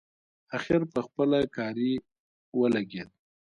اخر 0.57 0.81
پخپله 0.93 1.39
کاري 1.55 1.91
ولګېد. 2.59 3.09